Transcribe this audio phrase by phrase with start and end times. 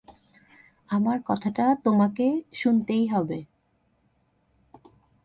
[0.89, 2.25] আমার কথাটা তোমাকে
[2.53, 3.39] শুনতেই হবে।